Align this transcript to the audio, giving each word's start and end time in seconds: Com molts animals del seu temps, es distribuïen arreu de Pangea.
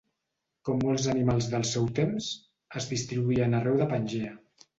Com 0.69 0.79
molts 0.85 1.03
animals 1.13 1.49
del 1.51 1.65
seu 1.73 1.85
temps, 1.99 2.31
es 2.83 2.89
distribuïen 2.95 3.55
arreu 3.61 3.79
de 3.85 3.89
Pangea. 3.95 4.35